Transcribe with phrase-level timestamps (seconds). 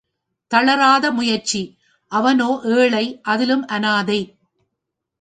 [0.51, 1.61] தளராத முயற்சி
[2.11, 4.21] அவனோ ஏழை அதிலும் அனாதை.